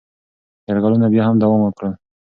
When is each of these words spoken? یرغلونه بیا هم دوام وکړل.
یرغلونه 0.67 1.07
بیا 1.13 1.23
هم 1.27 1.35
دوام 1.41 1.61
وکړل. 1.63 1.93